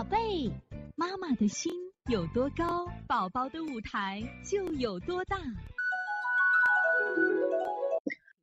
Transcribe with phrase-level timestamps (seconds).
[0.00, 0.50] 宝贝，
[0.96, 1.70] 妈妈的心
[2.10, 5.36] 有多高，宝宝的舞台就有多大。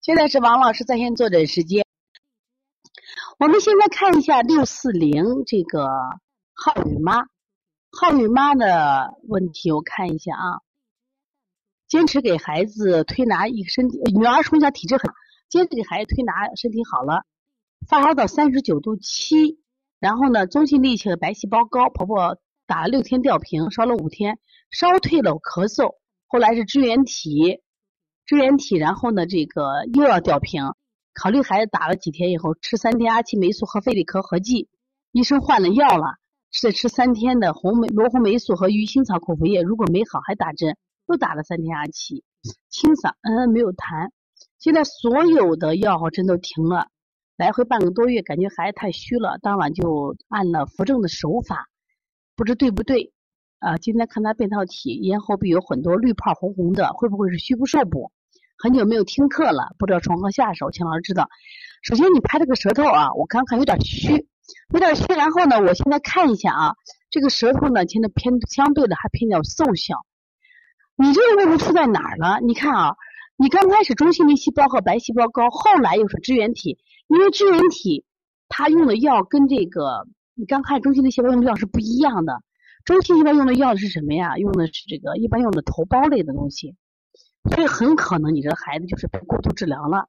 [0.00, 1.84] 现在是王老师在线坐诊时间。
[3.38, 5.90] 我们现在看一下六四零这个
[6.54, 7.26] 浩宇妈，
[7.90, 10.62] 浩宇妈的问题，我看一下啊。
[11.86, 15.12] 坚持给孩子推拿，一身体女儿从小体质很，
[15.50, 17.26] 坚持给孩子推拿，身体好了，
[17.86, 19.61] 发烧到三十九度七。
[20.02, 25.94] 然后呢，中性粒细和白细胞高，婆婆打了六天吊瓶，烧了五天，烧退了咳嗽。
[26.26, 27.60] 后来是支原体，
[28.26, 30.64] 支原体，然后呢，这个又要吊瓶。
[31.14, 34.68] 考虑孩子打了几天以后，吃三天阿奇霉素和费里咳合剂，
[35.12, 36.16] 医生换了药了，
[36.50, 39.62] 是吃三天的红霉罗红霉素和鱼腥草口服液。
[39.62, 42.24] 如果没好，还打针，又打了三天阿奇，
[42.68, 44.10] 清嗓，嗯，没有痰。
[44.58, 46.88] 现在所有的药和针都停了。
[47.42, 51.66] 来回半个多月，感觉孩子太虚了，当晚就按了扶正的手法，
[52.36, 53.12] 不知对不对？
[53.58, 58.12] 啊，今天看他扁桃体咽喉壁有很多绿泡红红的，会不会是虚不受补？
[58.56, 61.28] 很久没有听课了，不知道从何下手，请老师指导。
[61.82, 64.28] 首先你拍这个舌头啊，我刚看有点虚，
[64.72, 65.02] 有点虚。
[65.12, 66.76] 然后呢，我现在看一下啊，
[67.10, 70.06] 这个舌头呢，现在偏相对的还偏较瘦小。
[70.94, 72.38] 你这个问题出在哪儿了？
[72.40, 72.94] 你看啊，
[73.36, 76.78] 你刚开始中性粒细胞和白细胞高，后来又是支原体。
[77.08, 78.04] 因为支原体，
[78.48, 82.42] 它用的药跟这个你刚看中性粒细胞用的药是不一样的。
[82.84, 84.38] 中性细胞用的药是什么呀？
[84.38, 86.76] 用的是这个一般用的头孢类的东西，
[87.50, 90.08] 所以很可能你这个孩子就是被过度治疗了。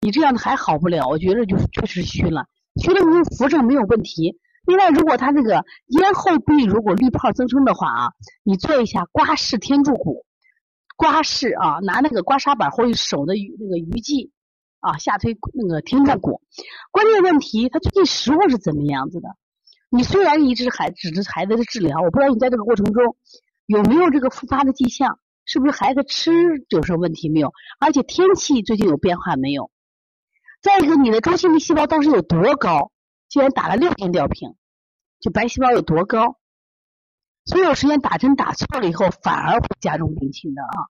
[0.00, 2.46] 你这样的还好不了，我觉得就是确实虚了，
[2.80, 4.38] 虚了用扶正没有问题。
[4.66, 10.25] 另外，如果他这个咽后壁如果滤泡增生的话啊，你做一下刮拭天柱骨，
[10.96, 14.32] 刮拭啊，拿那个刮痧板或者手的那个鱼际。
[14.78, 16.42] 啊，下推那个天柱骨，
[16.92, 19.30] 关键问题，他最近食物是怎么样子的？
[19.90, 23.16] 你虽然一直孩指着孩子的治疗，我不知道你在这个过程中
[23.66, 26.30] 有没有这个复发的迹象，是不是孩子吃
[26.68, 27.52] 有什么问题没有？
[27.80, 29.72] 而且天气最近有变化没有？
[30.62, 32.92] 再一个，你的中性粒细胞当时有多高？
[33.28, 34.54] 竟然打了六天吊瓶，
[35.18, 36.38] 就白细胞有多高？
[37.44, 40.86] 所以有时间打针打错了以后，反而会加重病情的啊。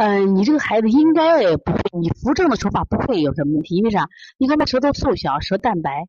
[0.00, 4.08] 嗯，你这个孩子应该也不会，你扶正的手法不会有什么问题，因为啥？
[4.38, 6.06] 你看他舌头瘦小，舌淡白，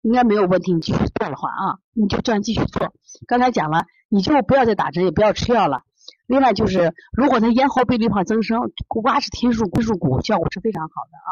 [0.00, 0.72] 应该没有问题。
[0.72, 2.92] 你继续做的话啊，你就这样继续做。
[3.28, 5.82] 刚才讲了，你就不要再打针，也不要吃药了。
[6.26, 11.30] 另外就是，如果他咽喉壁滤泡增生，刮是天数归入骨，效果是非常好的啊。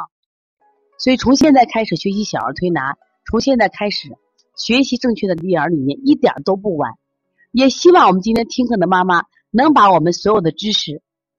[0.96, 4.16] 所以从现在开始学习小儿推拿，从现在开始
[4.54, 6.92] 学习正确的育儿理念，一点都不晚。
[7.50, 11.02] 也希望我们今天听课的妈妈能把我们所有的知识。